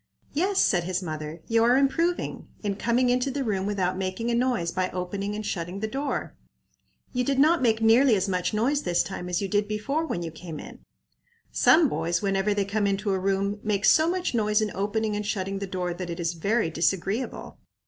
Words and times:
"Yes," 0.33 0.59
said 0.59 0.85
his 0.85 1.03
mother; 1.03 1.41
"you 1.47 1.63
are 1.63 1.77
improving, 1.77 2.47
in 2.63 2.75
coming 2.75 3.09
into 3.11 3.29
the 3.29 3.43
room 3.43 3.67
without 3.67 3.99
making 3.99 4.31
a 4.31 4.33
noise 4.33 4.71
by 4.71 4.89
opening 4.89 5.35
and 5.35 5.45
shutting 5.45 5.79
the 5.79 5.87
door. 5.87 6.33
You 7.13 7.23
did 7.23 7.37
not 7.37 7.61
make 7.61 7.83
nearly 7.83 8.15
as 8.15 8.27
much 8.27 8.51
noise 8.51 8.81
this 8.81 9.03
time 9.03 9.29
as 9.29 9.43
you 9.43 9.47
did 9.47 9.67
before 9.67 10.03
when 10.03 10.23
you 10.23 10.31
came 10.31 10.59
in. 10.59 10.79
Some 11.51 11.87
boys, 11.87 12.19
whenever 12.19 12.51
they 12.51 12.65
come 12.65 12.87
into 12.87 13.11
a 13.13 13.19
room, 13.19 13.59
make 13.61 13.85
so 13.85 14.09
much 14.09 14.33
noise 14.33 14.59
in 14.59 14.71
opening 14.73 15.15
and 15.15 15.23
shutting 15.23 15.59
the 15.59 15.67
door 15.67 15.93
that 15.93 16.09
it 16.09 16.19
is 16.19 16.33
very 16.33 16.71
disagreeable. 16.71 17.59